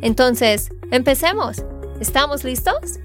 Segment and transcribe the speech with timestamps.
[0.00, 1.64] Entonces, empecemos.
[2.00, 3.00] ¿Estamos listos?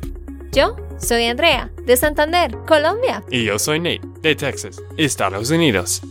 [0.51, 3.23] Yo soy Andrea, de Santander, Colombia.
[3.31, 6.03] Y yo soy Nate, de Texas, Estados Unidos.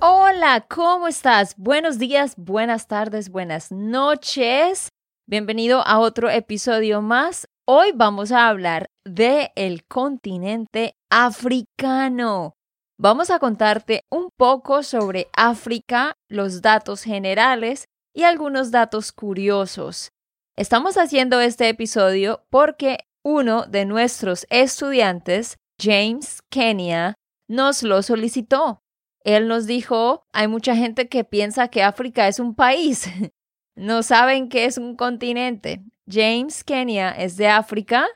[0.00, 1.54] Hola, ¿cómo estás?
[1.56, 4.88] Buenos días, buenas tardes, buenas noches.
[5.28, 7.46] Bienvenido a otro episodio más.
[7.64, 12.54] Hoy vamos a hablar de el continente africano.
[12.98, 20.10] Vamos a contarte un poco sobre África, los datos generales y algunos datos curiosos.
[20.58, 27.14] Estamos haciendo este episodio porque uno de nuestros estudiantes, James Kenya,
[27.46, 28.80] nos lo solicitó.
[29.22, 33.06] Él nos dijo, hay mucha gente que piensa que África es un país.
[33.76, 35.82] no saben que es un continente.
[36.08, 38.06] James Kenya es de África,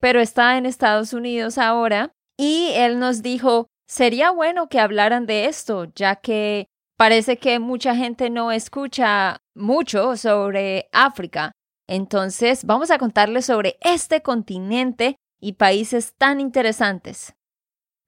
[0.00, 2.14] pero está en Estados Unidos ahora.
[2.38, 7.94] Y él nos dijo, sería bueno que hablaran de esto, ya que parece que mucha
[7.94, 11.52] gente no escucha mucho sobre África.
[11.90, 17.34] Entonces, vamos a contarles sobre este continente y países tan interesantes.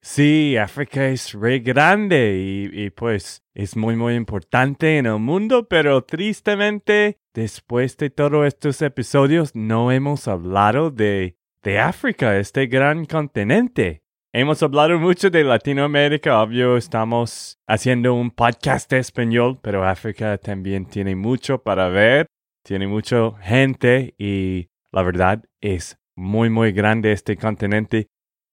[0.01, 6.01] Sí, África es re grande y, pues es muy muy importante en el mundo, pero
[6.05, 14.03] tristemente después de todos estos episodios no hemos hablado de, de África, este gran continente.
[14.31, 21.15] Hemos hablado mucho de Latinoamérica, obvio, estamos haciendo un podcast español, pero África también tiene
[21.15, 22.27] mucho para ver,
[22.63, 28.07] tiene mucha gente y la verdad es muy, muy grande este continente.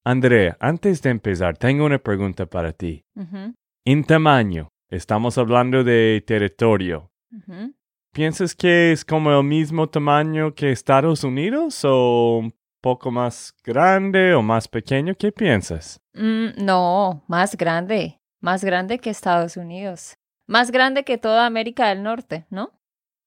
[0.05, 3.05] Andrea, antes de empezar, tengo una pregunta para ti.
[3.85, 7.11] En tamaño, estamos hablando de territorio.
[8.13, 12.43] ¿Piensas que es como el mismo tamaño que Estados Unidos o
[12.81, 15.15] poco más grande o más pequeño?
[15.15, 16.01] ¿Qué piensas?
[16.15, 20.17] Mm, no, más grande, más grande que Estados Unidos,
[20.47, 22.73] más grande que toda América del Norte, ¿no?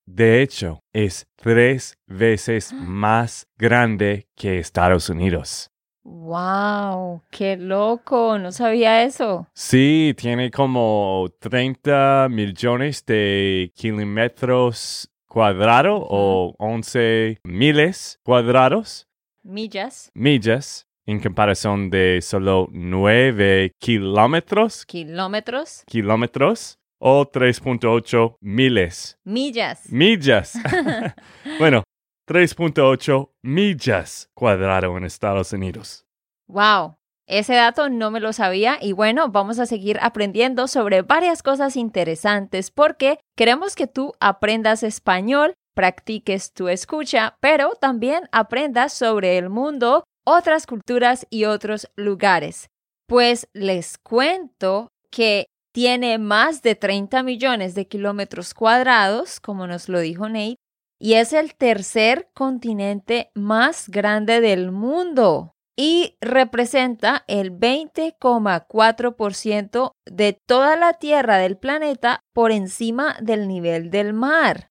[0.06, 5.70] De hecho, es tres veces más grande que Estados Unidos.
[6.04, 7.24] ¡Wow!
[7.32, 8.38] ¡Qué loco!
[8.38, 9.48] No sabía eso.
[9.54, 19.08] Sí, tiene como 30 millones de kilómetros cuadrados o 11 miles cuadrados
[19.44, 20.12] millas.
[20.14, 24.86] Millas en comparación de solo 9 kilómetros.
[24.86, 25.84] Kilómetros.
[25.86, 29.20] Kilómetros o 3.8 miles.
[29.26, 29.92] Millas.
[29.92, 30.54] Millas.
[31.60, 31.84] bueno,
[32.30, 36.06] 3.8 millas cuadrado en Estados Unidos.
[36.48, 36.96] Wow.
[37.28, 41.76] Ese dato no me lo sabía y bueno, vamos a seguir aprendiendo sobre varias cosas
[41.76, 49.50] interesantes porque queremos que tú aprendas español practiques tu escucha, pero también aprendas sobre el
[49.50, 52.68] mundo, otras culturas y otros lugares.
[53.08, 60.00] Pues les cuento que tiene más de 30 millones de kilómetros cuadrados, como nos lo
[60.00, 60.58] dijo Nate,
[61.00, 70.78] y es el tercer continente más grande del mundo y representa el 20,4% de toda
[70.78, 74.70] la Tierra del planeta por encima del nivel del mar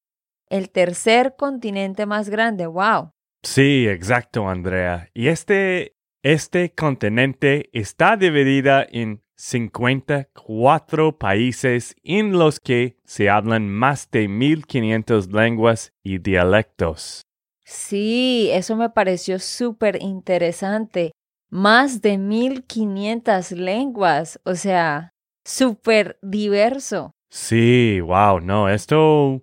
[0.53, 2.67] el tercer continente más grande.
[2.67, 3.13] ¡Wow!
[3.43, 5.09] Sí, exacto, Andrea.
[5.15, 14.09] Y este, este continente está dividida en 54 países en los que se hablan más
[14.13, 17.23] de 1500 lenguas y dialectos.
[17.65, 21.11] Sí, eso me pareció súper interesante.
[21.51, 25.11] Más de 1500 lenguas, o sea,
[25.45, 27.11] súper diverso.
[27.29, 29.43] Sí, wow, no, esto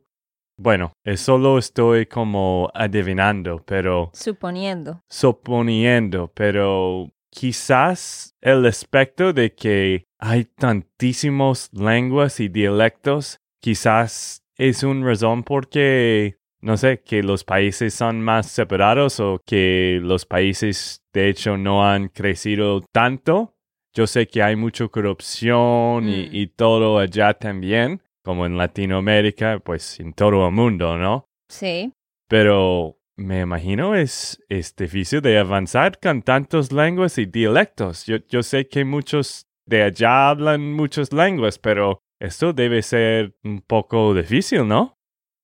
[0.57, 4.11] bueno, eso lo estoy como adivinando, pero...
[4.13, 5.01] Suponiendo.
[5.09, 15.05] Suponiendo, pero quizás el aspecto de que hay tantísimos lenguas y dialectos, quizás es una
[15.05, 21.29] razón porque, no sé, que los países son más separados o que los países de
[21.29, 23.55] hecho no han crecido tanto.
[23.93, 26.35] Yo sé que hay mucha corrupción y, mm.
[26.35, 31.25] y todo allá también, como en Latinoamérica, pues en todo el mundo, ¿no?
[31.47, 31.91] Sí.
[32.27, 38.05] Pero me imagino es, es difícil de avanzar con tantas lenguas y dialectos.
[38.05, 43.61] Yo, yo sé que muchos de allá hablan muchas lenguas, pero esto debe ser un
[43.61, 44.95] poco difícil, ¿no?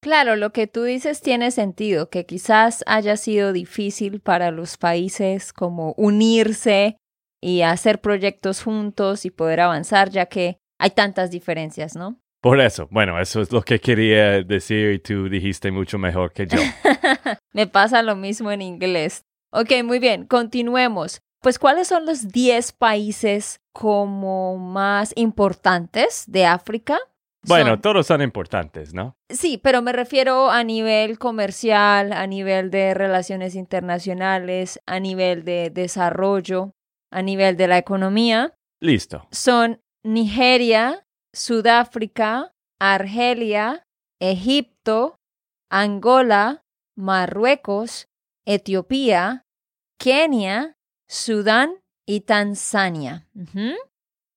[0.01, 5.51] Claro, lo que tú dices tiene sentido, que quizás haya sido difícil para los países
[5.51, 6.98] como unirse
[7.42, 12.19] y hacer proyectos juntos y poder avanzar, ya que hay tantas diferencias, ¿no?
[12.45, 16.45] Por eso, bueno, eso es lo que quería decir y tú dijiste mucho mejor que
[16.45, 16.59] yo.
[17.53, 19.24] Me pasa lo mismo en inglés.
[19.51, 21.21] Ok, muy bien, continuemos.
[21.42, 27.00] Pues, ¿cuáles son los 10 países como más importantes de África?
[27.47, 29.18] Bueno, Son- todos son importantes, ¿no?
[29.27, 35.71] Sí, pero me refiero a nivel comercial, a nivel de relaciones internacionales, a nivel de
[35.71, 36.75] desarrollo,
[37.12, 38.53] a nivel de la economía.
[38.80, 39.27] Listo.
[39.31, 41.05] Son Nigeria,
[41.36, 43.84] Sudáfrica, Argelia,
[44.20, 45.20] Egipto,
[45.70, 46.64] Angola,
[46.96, 48.08] Marruecos,
[48.46, 49.46] Etiopía,
[50.00, 50.78] Kenia,
[51.08, 51.76] Sudán
[52.08, 53.28] y Tanzania.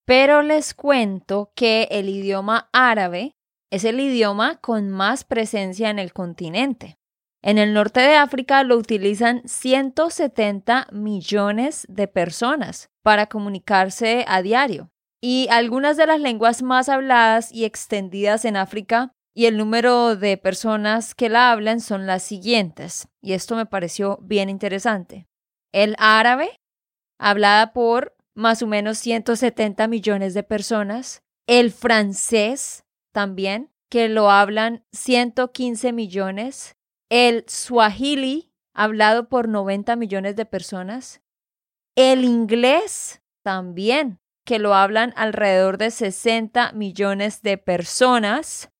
[0.05, 3.33] Pero les cuento que el idioma árabe
[3.71, 6.97] es el idioma con más presencia en el continente.
[7.41, 14.89] En el norte de África lo utilizan 170 millones de personas para comunicarse a diario.
[15.21, 20.37] Y algunas de las lenguas más habladas y extendidas en África y el número de
[20.37, 23.07] personas que la hablan son las siguientes.
[23.21, 25.27] Y esto me pareció bien interesante.
[25.71, 26.59] El árabe,
[27.19, 31.21] hablada por más o menos 170 millones de personas.
[31.47, 36.75] El francés también, que lo hablan 115 millones.
[37.09, 41.21] El swahili, hablado por 90 millones de personas.
[41.95, 44.19] El inglés también,
[44.49, 48.71] que lo hablan alrededor de 60 millones de personas.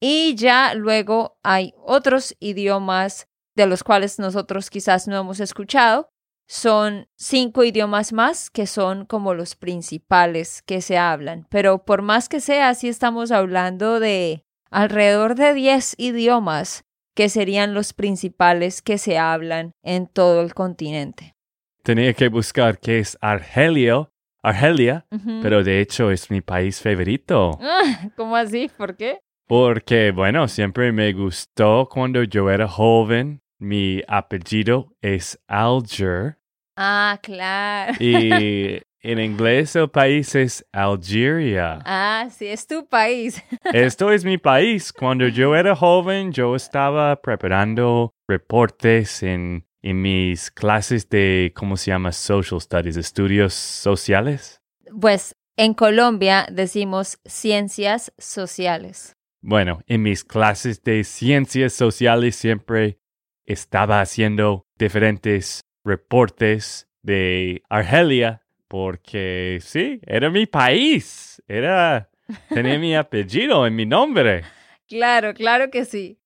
[0.00, 3.26] Y ya luego hay otros idiomas
[3.56, 6.10] de los cuales nosotros quizás no hemos escuchado.
[6.46, 11.48] Son cinco idiomas más que son como los principales que se hablan.
[11.50, 16.84] Pero por más que sea, sí estamos hablando de alrededor de 10 idiomas
[17.16, 21.34] que serían los principales que se hablan en todo el continente.
[21.82, 24.09] Tenía que buscar qué es Argelio,
[24.42, 25.06] Argelia,
[25.42, 27.58] pero de hecho es mi país favorito.
[28.16, 28.70] ¿Cómo así?
[28.76, 29.18] ¿Por qué?
[29.46, 33.40] Porque, bueno, siempre me gustó cuando yo era joven.
[33.58, 36.38] Mi apellido es Alger
[36.76, 37.92] Ah, claro.
[38.00, 41.80] y en inglés el país es Algeria.
[41.84, 43.42] Ah, sí, es tu país.
[43.74, 44.92] Esto es mi país.
[44.94, 51.90] Cuando yo era joven, yo estaba preparando reportes en, en mis clases de, ¿cómo se
[51.90, 52.12] llama?
[52.12, 54.60] Social Studies, estudios sociales.
[55.00, 59.16] Pues en Colombia decimos ciencias sociales.
[59.42, 62.98] Bueno, en mis clases de ciencias sociales siempre
[63.46, 71.42] estaba haciendo diferentes reportes de Argelia porque sí, era mi país.
[71.48, 72.08] Era,
[72.48, 74.44] tenía mi apellido en mi nombre.
[74.86, 76.19] Claro, claro que sí.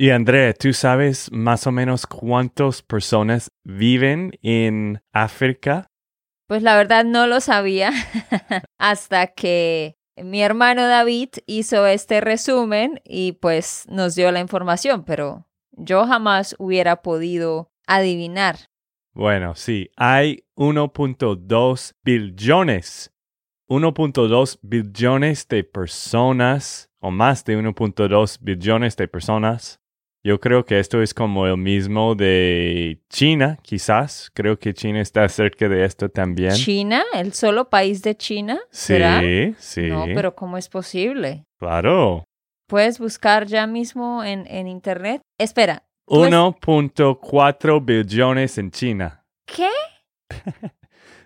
[0.00, 5.88] Y Andrea, ¿tú sabes más o menos cuántas personas viven en África?
[6.46, 7.90] Pues la verdad no lo sabía
[8.78, 15.48] hasta que mi hermano David hizo este resumen y pues nos dio la información, pero
[15.72, 18.70] yo jamás hubiera podido adivinar.
[19.14, 23.12] Bueno, sí, hay 1.2 billones.
[23.68, 29.80] 1.2 billones de personas, o más de 1.2 billones de personas.
[30.28, 34.30] Yo creo que esto es como el mismo de China, quizás.
[34.34, 36.52] Creo que China está cerca de esto también.
[36.52, 37.02] ¿China?
[37.14, 38.60] ¿El solo país de China?
[38.70, 39.22] ¿Será?
[39.22, 39.86] Sí, sí.
[39.86, 41.46] No, pero ¿cómo es posible?
[41.58, 42.24] Claro.
[42.68, 45.22] ¿Puedes buscar ya mismo en, en internet?
[45.38, 45.84] Espera.
[46.06, 49.24] ¿tú es- 1.4 billones en China.
[49.46, 49.70] ¿Qué?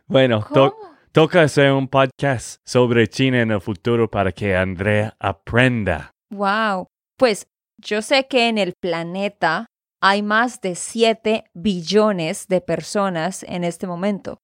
[0.06, 0.46] Bueno,
[1.10, 6.12] toca hacer un podcast sobre China en el futuro para que Andrea aprenda.
[6.30, 6.86] Wow.
[7.16, 7.46] Pues
[7.82, 9.66] yo sé que en el planeta
[10.00, 14.38] hay más de 7 billones de personas en este momento.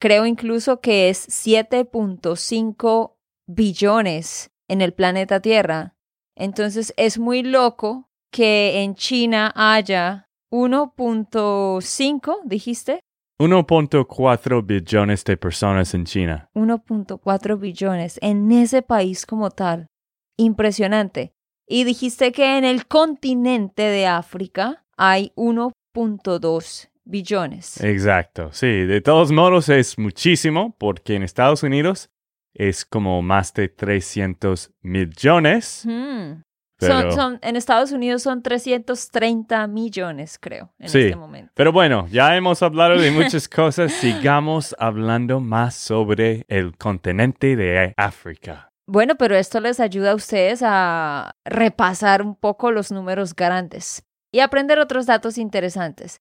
[0.00, 3.14] Creo incluso que es 7.5
[3.46, 5.94] billones en el planeta Tierra.
[6.36, 13.00] Entonces es muy loco que en China haya 1.5, dijiste,
[13.40, 16.48] 1.4 billones de personas en China.
[16.54, 19.88] 1.4 billones en ese país como tal.
[20.36, 21.33] Impresionante.
[21.66, 27.80] Y dijiste que en el continente de África hay 1.2 billones.
[27.82, 28.66] Exacto, sí.
[28.66, 32.10] De todos modos es muchísimo porque en Estados Unidos
[32.54, 35.82] es como más de 300 millones.
[35.86, 36.42] Hmm.
[36.78, 41.00] Pero, Son, son- en Estados Unidos son 330 millones, creo, en Sí.
[41.02, 41.52] este momento.
[41.54, 43.92] pero bueno, ya hemos hablado de muchas cosas.
[43.92, 48.70] Sigamos hablando más sobre el continente de África.
[48.86, 54.40] Bueno, pero esto les ayuda a ustedes a repasar un poco los números grandes y
[54.40, 56.20] aprender otros datos interesantes.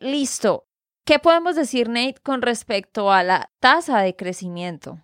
[0.00, 0.66] Listo.
[1.06, 5.00] ¿Qué podemos decir, Nate, con respecto a la tasa de crecimiento?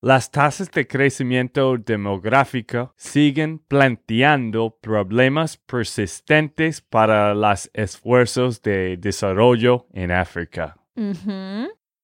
[0.00, 10.10] Las tasas de crecimiento demográfico siguen planteando problemas persistentes para los esfuerzos de desarrollo en
[10.10, 10.76] África.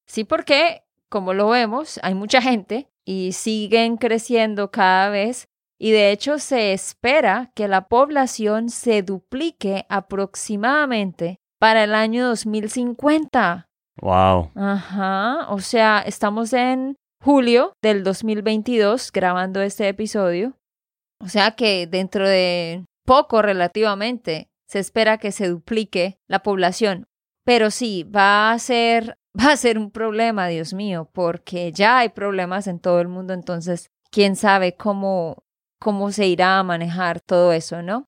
[0.06, 5.48] Sí, porque, como lo vemos, hay mucha gente y siguen creciendo cada vez
[5.78, 13.66] y de hecho se espera que la población se duplique aproximadamente para el año 2050.
[14.00, 14.50] Wow.
[14.54, 20.54] Ajá, o sea, estamos en julio del 2022 grabando este episodio.
[21.22, 27.06] O sea que dentro de poco relativamente se espera que se duplique la población.
[27.44, 32.10] Pero sí, va a ser va a ser un problema, Dios mío, porque ya hay
[32.10, 35.44] problemas en todo el mundo, entonces quién sabe cómo
[35.80, 38.06] cómo se irá a manejar todo eso, ¿no?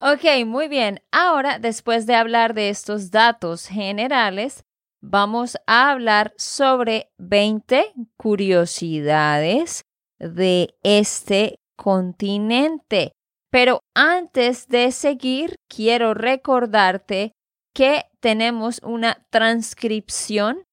[0.00, 1.00] Ok, muy bien.
[1.12, 4.64] Ahora, después de hablar de estos datos generales,
[5.02, 9.82] vamos a hablar sobre 20 curiosidades
[10.18, 13.12] de este continente.
[13.50, 17.32] Pero antes de seguir, quiero recordarte
[17.74, 20.64] que tenemos una transcripción.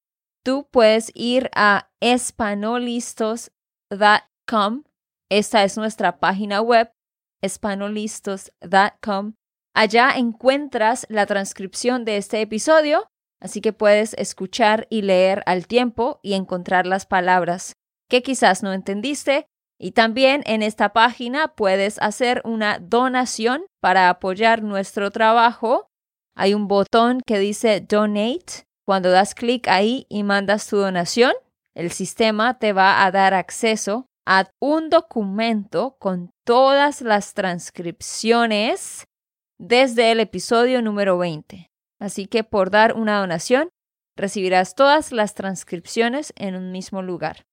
[0.44, 4.84] Tú puedes ir a espanolistos.com.
[5.30, 6.92] Esta es nuestra página web,
[7.42, 9.34] espanolistos.com.
[9.74, 16.20] Allá encuentras la transcripción de este episodio Así que puedes escuchar y leer al tiempo
[16.24, 17.75] y encontrar las palabras
[18.10, 19.48] que quizás no entendiste.
[19.80, 25.87] Y también en esta página puedes hacer una donación para apoyar nuestro trabajo.
[26.39, 28.67] Hay un botón que dice Donate.
[28.86, 31.34] Cuando das clic ahí y mandas tu donación,
[31.75, 39.08] el sistema te va a dar acceso a un documento con todas las transcripciones
[39.58, 41.72] desde el episodio número 20.
[42.00, 43.70] Así que por dar una donación,
[44.15, 47.48] recibirás todas las transcripciones en un mismo lugar.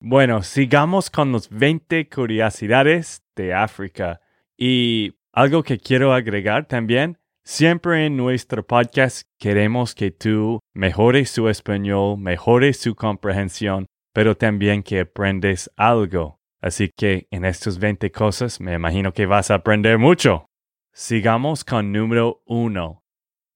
[0.00, 4.20] Bueno, sigamos con los 20 curiosidades de África.
[4.54, 7.17] Y algo que quiero agregar también,
[7.48, 14.82] siempre en nuestro podcast queremos que tú mejores su español, mejores su comprensión, pero también
[14.82, 16.36] que aprendes algo.
[16.60, 20.44] Así que en estas 20 cosas me imagino que vas a aprender mucho.
[20.92, 23.02] Sigamos con número 1.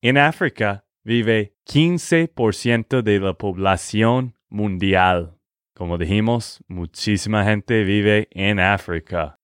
[0.01, 5.37] En África vive 15% de la población mundial.
[5.75, 9.39] Como dijimos, muchísima gente vive en África.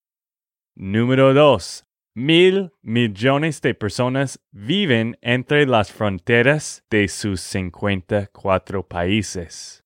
[0.75, 1.85] Número 2.
[2.19, 9.85] Mil millones de personas viven entre las fronteras de sus 54 países.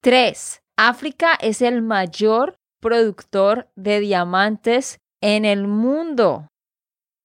[0.00, 0.62] 3.
[0.76, 6.46] África es el mayor productor de diamantes en el mundo.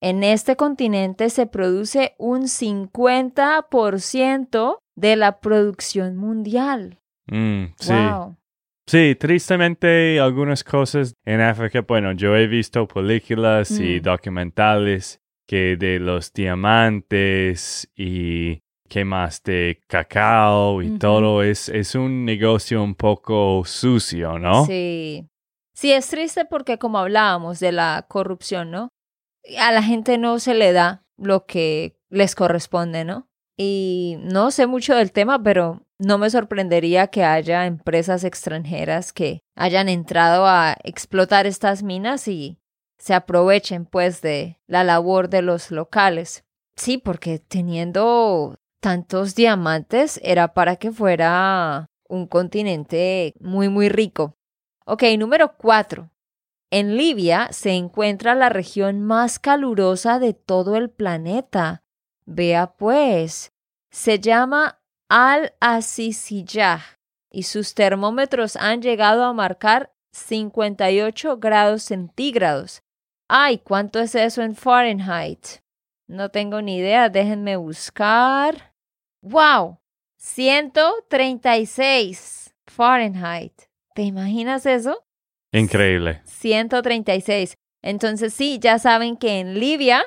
[0.02, 6.98] En este continente se produce un 50% de la producción mundial.
[7.28, 7.94] Mm, sí.
[7.94, 8.36] Wow.
[8.90, 14.02] Sí, tristemente algunas cosas en África, bueno, yo he visto películas y Mm.
[14.02, 22.26] documentales que de los diamantes y qué más de cacao y todo es, es un
[22.26, 24.66] negocio un poco sucio, ¿no?
[24.66, 25.24] Sí.
[25.76, 28.90] Sí, es triste porque como hablábamos de la corrupción, ¿no?
[29.60, 33.29] A la gente no se le da lo que les corresponde, ¿no?
[33.62, 39.42] Y no sé mucho del tema, pero no me sorprendería que haya empresas extranjeras que
[39.54, 42.58] hayan entrado a explotar estas minas y
[42.98, 46.46] se aprovechen pues de la labor de los locales.
[46.78, 54.38] Sí, porque teniendo tantos diamantes era para que fuera un continente muy, muy rico.
[54.86, 56.12] Ok, número cuatro.
[56.72, 61.84] En Libia se encuentra la región más calurosa de todo el planeta.
[62.32, 63.52] Vea pues,
[63.90, 66.80] se llama Al-Asisiyah
[67.32, 72.84] y sus termómetros han llegado a marcar 58 grados centígrados.
[73.28, 75.64] Ay, ¿cuánto es eso en Fahrenheit?
[76.08, 78.76] No tengo ni idea, déjenme buscar.
[79.24, 79.80] ¡Wow!
[80.18, 83.60] 136 Fahrenheit.
[83.96, 85.04] ¿Te imaginas eso?
[85.52, 86.22] Increíble.
[86.26, 87.58] 136.
[87.82, 90.06] Entonces sí, ya saben que en Libia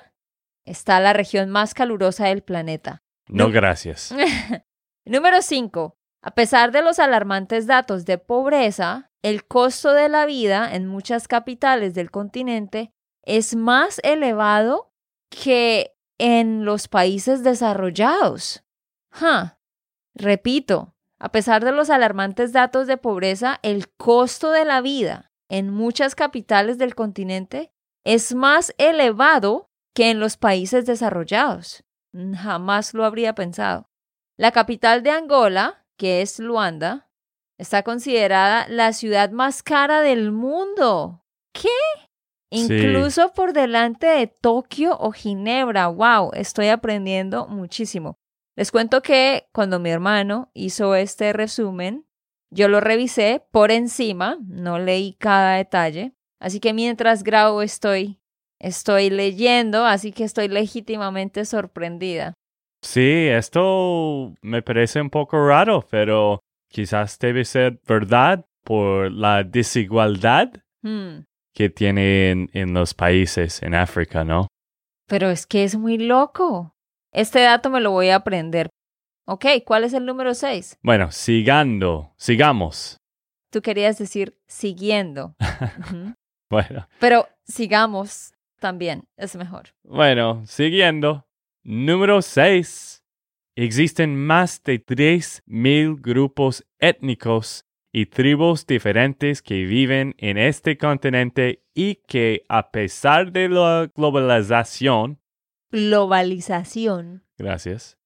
[0.65, 3.03] está la región más calurosa del planeta.
[3.29, 4.15] No, gracias.
[5.05, 5.97] Número 5.
[6.23, 11.27] A pesar de los alarmantes datos de pobreza, el costo de la vida en muchas
[11.27, 12.93] capitales del continente
[13.25, 14.93] es más elevado
[15.31, 18.65] que en los países desarrollados.
[20.15, 25.71] Repito, a pesar de los alarmantes datos de pobreza, el costo de la vida en
[25.71, 27.73] muchas capitales del continente
[28.05, 31.85] es más elevado que en los países desarrollados.
[32.13, 33.91] Jamás lo habría pensado.
[34.37, 37.11] La capital de Angola, que es Luanda,
[37.59, 41.25] está considerada la ciudad más cara del mundo.
[41.53, 41.69] ¿Qué?
[42.51, 45.87] Incluso por delante de Tokio o Ginebra.
[45.87, 46.33] ¡Wow!
[46.35, 48.19] Estoy aprendiendo muchísimo.
[48.57, 52.07] Les cuento que cuando mi hermano hizo este resumen,
[52.51, 56.15] yo lo revisé por encima, no leí cada detalle.
[56.39, 58.21] Así que mientras grabo estoy,
[58.63, 62.33] estoy leyendo, así que estoy legítimamente sorprendida.
[62.81, 70.51] Sí, esto me parece un poco raro, pero quizás debe ser verdad por la desigualdad
[70.85, 74.49] Hmm, que tienen en los países en África, ¿no?
[75.07, 76.75] Pero es que es muy loco.
[77.13, 78.69] Este dato me lo voy a aprender.
[79.27, 80.79] Ok, ¿cuál es el número 6?
[80.83, 82.97] Bueno, sigando, sigamos.
[83.53, 85.35] Tú querías decir siguiendo.
[86.51, 89.75] Bueno, Pero sigamos también, es mejor.
[89.85, 91.27] bueno, siguiendo.
[91.65, 93.05] Número 6.
[93.57, 101.97] Existen más de 3.000 grupos étnicos y tribus diferentes que viven en este continente y
[102.07, 105.21] que, a pesar de la globalización,
[105.71, 107.23] Globalización.
[107.39, 107.99] gracias,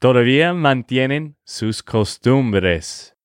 [0.00, 3.16] todavía mantienen sus costumbres.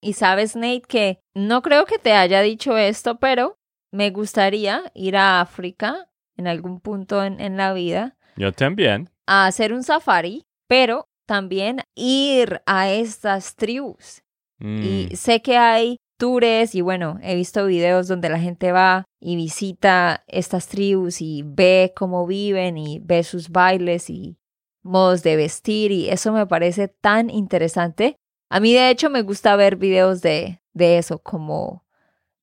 [0.00, 3.57] Y sabes, Nate, que no creo que te haya dicho esto, pero
[3.92, 9.10] me gustaría ir a África en algún punto en, en la vida Yo también.
[9.26, 14.22] a hacer un safari, pero también ir a estas tribus.
[14.58, 19.04] Mm, Y sé que hay tours y bueno, he visto videos donde la gente va
[19.20, 24.36] y visita estas tribus y ve cómo viven y ve sus bailes y
[24.82, 28.16] modos de vestir y eso me parece tan interesante.
[28.50, 31.84] A mí de hecho me gusta ver videos de, de eso, como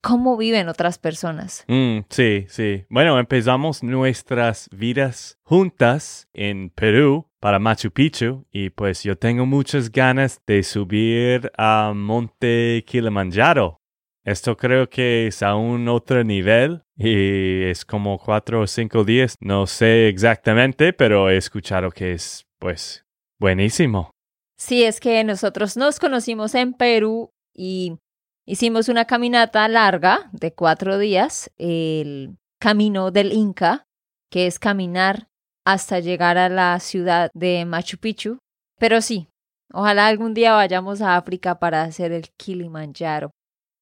[0.05, 1.65] cómo viven otras personas.
[1.67, 2.85] mm, sí, sí.
[2.89, 9.91] Bueno, empezamos nuestras vidas juntas en Perú para Machu Picchu y pues yo tengo muchas
[9.91, 13.80] ganas de subir a Monte Kilimanjaro.
[14.23, 19.36] Esto creo que es a un otro nivel y es como cuatro o cinco días.
[19.39, 23.03] No sé exactamente, pero he escuchado que es pues
[23.39, 24.12] buenísimo.
[24.56, 27.97] Sí, es que nosotros nos conocimos en Perú y
[28.45, 33.86] hicimos una caminata larga de cuatro días, el camino del Inca,
[34.29, 35.27] que es caminar
[35.65, 38.38] hasta llegar a la ciudad de Machu Picchu.
[38.79, 39.27] Pero sí,
[39.73, 43.31] ojalá algún día vayamos a África para hacer el Kilimanjaro.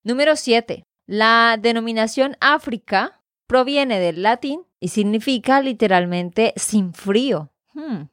[0.02, 0.84] Número 7.
[1.06, 7.50] La denominación África proviene del latín y significa literalmente sin frío.
[7.74, 8.04] Hmm.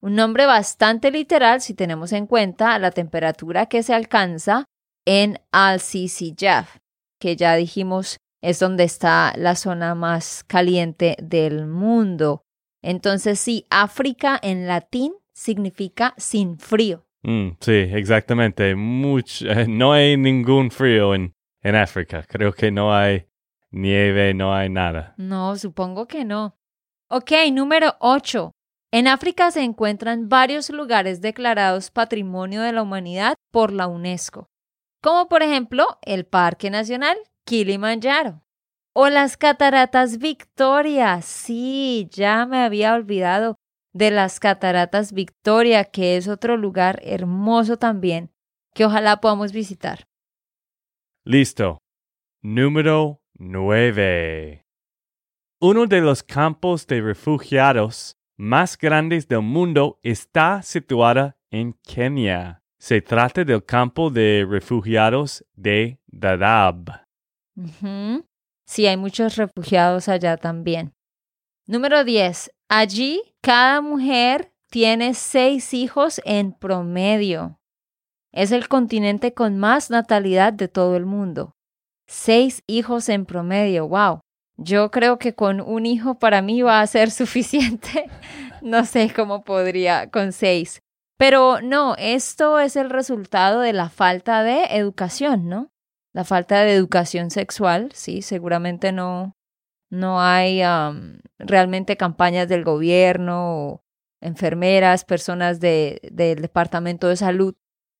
[0.00, 4.64] Un nombre bastante literal si tenemos en cuenta la temperatura que se alcanza
[5.06, 6.76] en Al-Sisi-Yaf,
[7.20, 12.42] que ya dijimos es donde está la zona más caliente del mundo.
[12.82, 17.06] Entonces sí, África en latín significa sin frío.
[17.22, 18.74] Mm, sí, exactamente.
[18.74, 22.24] Much- eh, no hay ningún frío en, en África.
[22.28, 23.28] Creo que no hay
[23.70, 25.14] nieve, no hay nada.
[25.18, 26.56] No, supongo que no.
[27.08, 28.50] Ok, número 8.
[28.90, 34.48] En África se encuentran varios lugares declarados Patrimonio de la Humanidad por la UNESCO,
[35.02, 38.42] como por ejemplo el Parque Nacional Kilimanjaro
[38.94, 41.20] o las Cataratas Victoria.
[41.22, 43.56] Sí, ya me había olvidado
[43.92, 48.30] de las Cataratas Victoria, que es otro lugar hermoso también,
[48.74, 50.06] que ojalá podamos visitar.
[51.24, 51.78] Listo.
[52.40, 54.64] Número 9.
[55.60, 62.61] Uno de los campos de refugiados más grandes del mundo está situada en Kenia.
[62.82, 67.04] Se trata del campo de refugiados de Dadaab.
[68.66, 70.92] Sí, hay muchos refugiados allá también.
[71.68, 72.50] Número 10.
[72.68, 77.60] Allí cada mujer tiene seis hijos en promedio.
[78.32, 81.54] Es el continente con más natalidad de todo el mundo.
[82.08, 84.22] Seis hijos en promedio, wow.
[84.56, 88.10] Yo creo que con un hijo para mí va a ser suficiente.
[88.60, 90.82] no sé cómo podría con seis.
[91.22, 95.70] Pero no, esto es el resultado de la falta de educación, ¿no?
[96.14, 99.34] la falta de educación sexual, sí, seguramente no,
[99.88, 103.84] no hay am, realmente campañas del gobierno o
[104.20, 107.54] enfermeras, personas de, del departamento de salud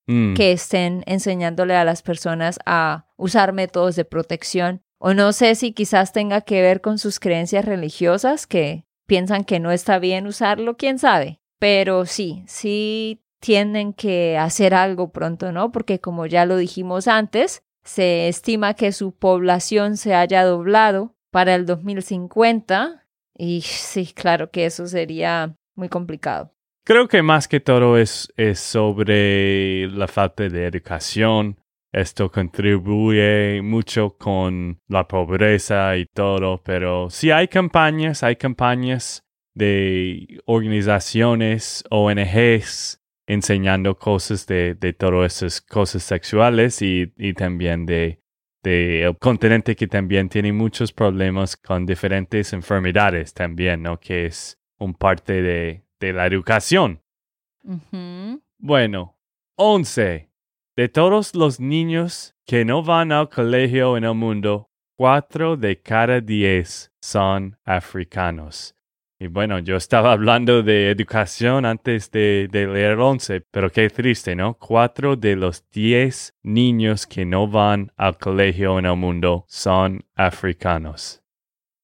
[0.06, 4.82] Mm, que estén enseñándole a las personas a usar métodos de protección.
[4.98, 9.60] O no sé si quizás tenga que ver con sus creencias religiosas que piensan que
[9.60, 11.40] no está bien usarlo, quién sabe.
[11.62, 15.70] Pero sí, sí tienen que hacer algo pronto, ¿no?
[15.70, 21.54] Porque como ya lo dijimos antes, Se estima que su población se haya doblado para
[21.54, 26.52] el 2050 y sí, claro que eso sería muy complicado.
[26.84, 31.58] Creo que más que todo es, es sobre la falta de educación.
[31.92, 39.22] Esto contribuye mucho con la pobreza y todo, pero sí hay campañas, hay campañas
[39.54, 48.20] de organizaciones, ONGs, enseñando cosas de, de todas esas cosas sexuales y, y también de,
[48.62, 53.98] de el continente que también tiene muchos problemas con diferentes enfermedades también, ¿no?
[53.98, 57.00] Que es un parte de, de la educación.
[58.58, 59.16] Bueno,
[59.56, 60.28] 11.
[60.76, 66.20] De todos los niños que no van al colegio en el mundo, cuatro de cada
[66.20, 68.74] diez son africanos.
[69.22, 74.54] Y bueno, yo estaba hablando de educación antes de, leer 11, pero qué triste, ¿no?
[74.54, 81.22] Cuatro de los diez niños que no van al colegio en el mundo son africanos.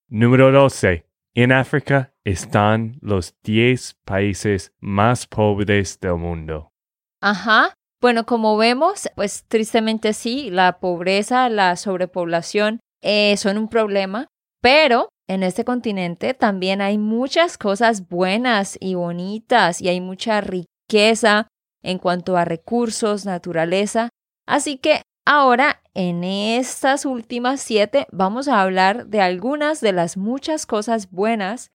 [0.09, 1.07] Número 12.
[1.35, 6.73] En África están los 10 países más pobres del mundo.
[7.21, 7.73] Ajá.
[8.01, 14.27] Bueno, como vemos, pues tristemente sí, la pobreza, la sobrepoblación eh, son un problema,
[14.61, 21.49] pero en este continente también hay muchas cosas buenas y bonitas y hay mucha riqueza
[21.83, 24.09] en cuanto a recursos, naturaleza.
[24.47, 30.65] Así que ahora, en estas últimas siete, vamos a hablar de algunas de las muchas
[30.65, 31.71] cosas buenas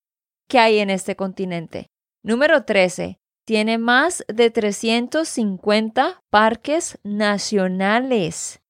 [0.50, 1.88] que hay en este continente.
[2.24, 3.20] Número 13.
[3.46, 8.62] Tiene más de 350 parques nacionales.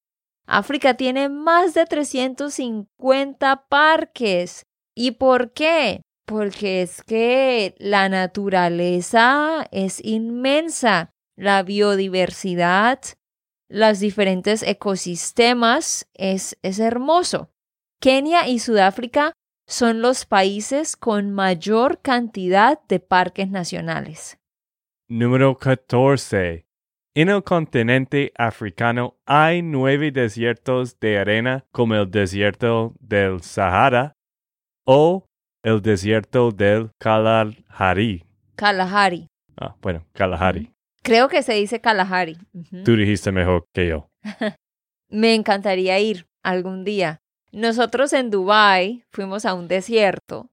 [0.46, 4.65] África tiene más de 350 parques.
[4.95, 6.01] ¿Y por qué?
[6.25, 11.10] Porque es que la naturaleza es inmensa.
[11.36, 12.99] La biodiversidad,
[13.69, 17.49] los diferentes ecosistemas es, es hermoso.
[17.99, 19.34] Kenia y Sudáfrica
[19.67, 24.38] son los países con mayor cantidad de parques nacionales.
[25.10, 26.67] Número 14.
[27.15, 34.15] En el continente africano hay nueve desiertos de arena como el desierto del Sahara
[34.86, 35.26] o
[35.63, 38.26] el desierto del Kalahari.
[38.56, 39.28] Kalahari.
[39.58, 40.72] Ah, bueno, Kalahari.
[41.02, 42.38] Creo que se dice Kalahari.
[42.86, 44.10] Tú dijiste mejor que yo.
[45.10, 47.19] Me encantaría ir algún día.
[47.52, 50.50] Nosotros en Dubai fuimos a un desierto,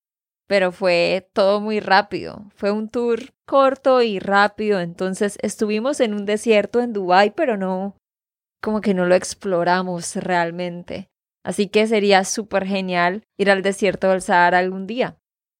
[0.47, 2.45] pero fue todo muy rápido.
[2.55, 7.97] Fue un tour corto y rápido, entonces estuvimos en un desierto en Dubai, pero no
[8.63, 11.10] como que no lo exploramos realmente.
[11.45, 15.19] Así que sería súper genial ir al desierto del Sahara algún día.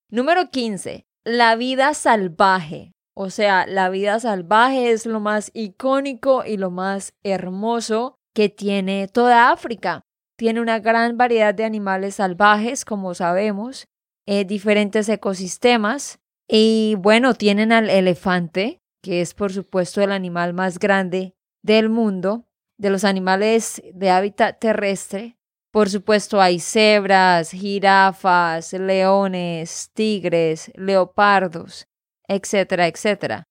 [0.09, 1.05] Número 15.
[1.23, 2.91] La vida salvaje.
[3.15, 9.07] O sea, la vida salvaje es lo más icónico y lo más hermoso que tiene
[9.07, 10.01] toda África.
[10.37, 13.87] Tiene una gran variedad de animales salvajes, como sabemos,
[14.25, 20.79] eh, diferentes ecosistemas y bueno, tienen al elefante, que es por supuesto el animal más
[20.79, 22.45] grande del mundo,
[22.77, 25.37] de los animales de hábitat terrestre.
[25.71, 31.87] Por supuesto hay cebras, jirafas, leones, tigres, leopardos,
[32.27, 33.47] etcétera, etcétera.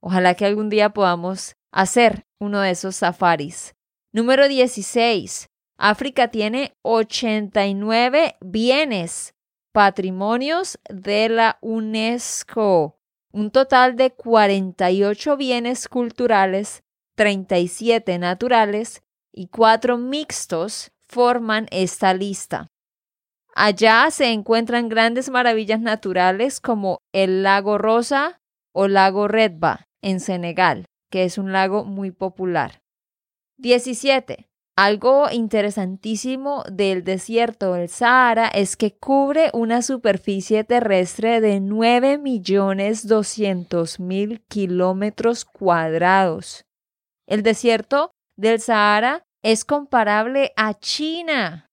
[0.00, 3.74] Ojalá que algún día podamos hacer uno de esos safaris.
[4.12, 5.48] Número 16.
[5.76, 9.34] África tiene 89 bienes
[9.72, 12.96] patrimonios de la UNESCO,
[13.32, 16.84] un total de 48 bienes culturales,
[17.16, 22.66] 37 naturales y 4 mixtos forman esta lista.
[23.54, 28.40] Allá se encuentran grandes maravillas naturales como el lago Rosa
[28.72, 32.80] o lago Redba en Senegal, que es un lago muy popular.
[33.58, 34.48] 17.
[34.76, 45.44] Algo interesantísimo del desierto del Sahara es que cubre una superficie terrestre de 9.200.000 kilómetros
[45.44, 46.64] cuadrados.
[47.28, 51.70] El desierto del Sahara es comparable a China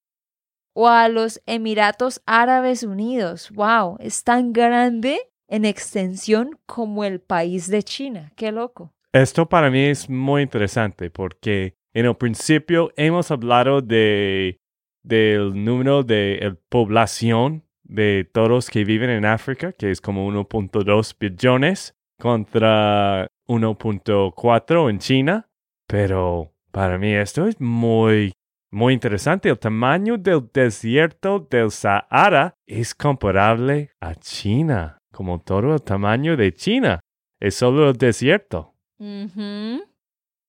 [0.73, 3.49] o a los Emiratos Árabes Unidos.
[3.51, 3.95] ¡Wow!
[3.99, 8.33] Es tan grande en extensión como el país de China.
[8.35, 8.93] ¡Qué loco!
[9.13, 14.59] Esto para mí es muy interesante porque en el principio hemos hablado de
[15.03, 21.95] del número de población de todos que viven en África, que es como 1.2 billones
[22.19, 25.49] contra 1.4 en China,
[25.87, 28.33] pero para mí esto es muy
[28.73, 29.49] muy interesante.
[29.49, 36.53] El tamaño del desierto del Sahara es comparable a China, como todo el tamaño de
[36.53, 37.01] China.
[37.39, 38.73] Es solo el desierto.
[38.97, 39.83] Ujú.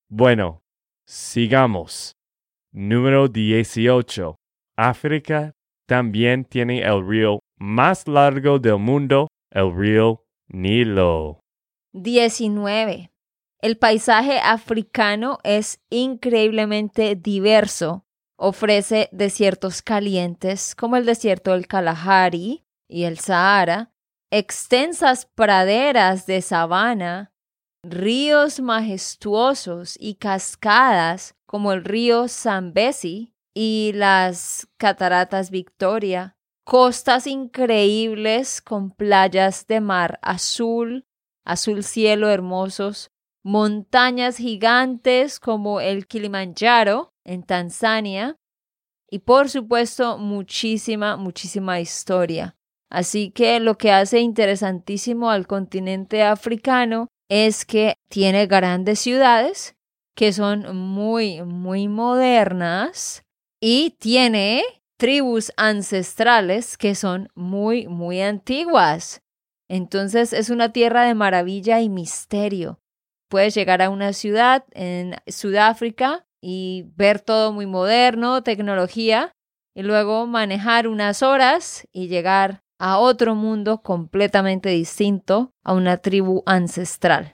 [0.08, 0.62] Bueno,
[1.06, 2.12] sigamos.
[2.72, 4.36] Número 18.
[4.76, 5.52] África
[5.86, 11.40] también tiene el río más largo del mundo, el río Nilo.
[11.92, 13.11] 19.
[13.62, 18.04] El paisaje africano es increíblemente diverso.
[18.36, 23.92] Ofrece desiertos calientes como el desierto del Kalahari y el Sahara,
[24.32, 27.32] extensas praderas de sabana,
[27.84, 38.90] ríos majestuosos y cascadas como el río Zambezi y las cataratas Victoria, costas increíbles con
[38.90, 41.06] playas de mar azul,
[41.44, 43.11] azul cielo hermosos,
[43.44, 48.36] montañas gigantes como el Kilimanjaro en Tanzania
[49.10, 52.56] y por supuesto muchísima, muchísima historia.
[52.90, 59.74] Así que lo que hace interesantísimo al continente africano es que tiene grandes ciudades
[60.14, 63.24] que son muy, muy modernas
[63.60, 64.62] y tiene
[64.98, 69.22] tribus ancestrales que son muy, muy antiguas.
[69.68, 72.81] Entonces es una tierra de maravilla y misterio.
[73.32, 79.32] Puedes llegar a una ciudad en Sudáfrica y ver todo muy moderno, tecnología,
[79.74, 86.42] y luego manejar unas horas y llegar a otro mundo completamente distinto, a una tribu
[86.44, 87.32] ancestral.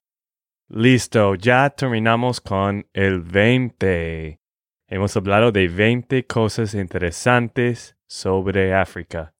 [0.68, 4.38] Listo, ya terminamos con el 20.
[4.86, 9.34] Hemos hablado de 20 cosas interesantes sobre África.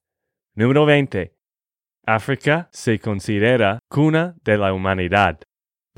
[0.57, 1.37] Número 20.
[2.05, 5.38] África se considera cuna de la humanidad.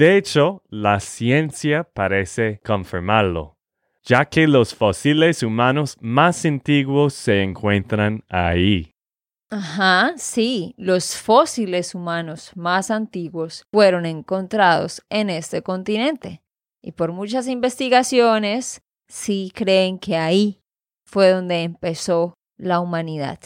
[0.00, 3.58] De hecho, la ciencia parece confirmarlo,
[4.02, 8.94] ya que los fósiles humanos más antiguos se encuentran ahí.
[9.50, 16.40] Ajá, sí, los fósiles humanos más antiguos fueron encontrados en este continente.
[16.80, 20.62] Y por muchas investigaciones, sí creen que ahí
[21.04, 23.38] fue donde empezó la humanidad.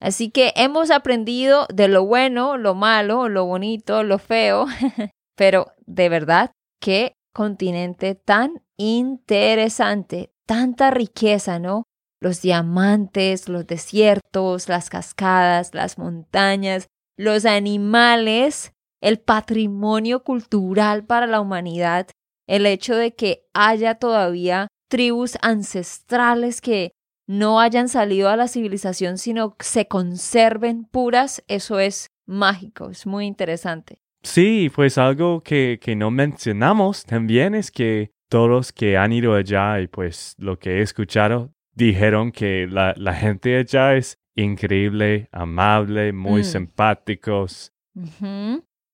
[0.00, 4.64] Así que hemos aprendido de lo bueno, lo malo, lo bonito, lo feo,
[5.38, 6.50] pero de verdad,
[6.82, 11.84] qué continente tan interesante, tanta riqueza, ¿no?
[12.20, 21.40] los diamantes, los desiertos, las cascadas, las montañas, los animales, el patrimonio cultural para la
[21.40, 22.08] humanidad,
[22.48, 26.92] el hecho de que haya todavía tribus ancestrales que
[27.28, 33.26] no hayan salido a la civilización, sino se conserven puras, eso es mágico, es muy
[33.26, 33.98] interesante.
[34.22, 39.80] Sí, pues algo que, que no mencionamos también es que todos que han ido allá
[39.80, 46.42] y pues lo que he escuchado dijeron que la, gente allá es increíble, amable, muy
[46.42, 46.44] mm.
[46.44, 47.72] simpáticos.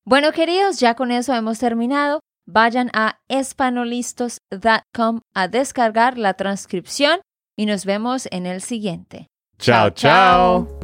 [0.04, 2.20] Bueno, queridos, ya con eso hemos terminado.
[2.46, 7.20] Vayan a espanolistos.com a descargar la transcripción
[7.56, 9.28] y nos vemos en el siguiente.
[9.58, 10.83] Chao, chao.